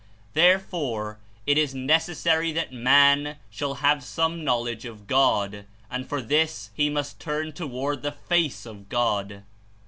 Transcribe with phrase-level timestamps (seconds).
[0.33, 6.71] Therefore It is necessary that man shall have some knowledge of God, and for this
[6.73, 9.43] he must turn toward 123 the 'Tace" of God.